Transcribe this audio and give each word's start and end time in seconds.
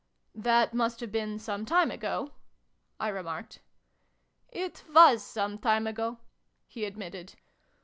That 0.33 0.73
must 0.73 0.99
have 1.01 1.11
been 1.11 1.37
some 1.37 1.63
time 1.63 1.91
ago?" 1.91 2.31
I 2.99 3.09
remarked." 3.09 3.59
It 4.67 4.83
was 4.91 5.23
some 5.23 5.59
time 5.59 5.85
ago," 5.85 6.17
he 6.65 6.85
admitted. 6.85 7.35